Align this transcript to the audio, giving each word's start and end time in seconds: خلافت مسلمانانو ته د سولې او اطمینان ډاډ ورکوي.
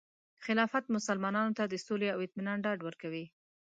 خلافت 0.45 0.85
مسلمانانو 0.95 1.55
ته 1.57 1.63
د 1.67 1.73
سولې 1.85 2.07
او 2.13 2.19
اطمینان 2.25 2.57
ډاډ 2.65 2.79
ورکوي. 2.83 3.25